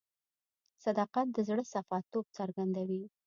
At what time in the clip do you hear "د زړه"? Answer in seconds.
1.33-1.63